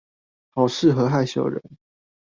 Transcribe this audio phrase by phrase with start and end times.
[0.49, 1.61] 好適合害羞人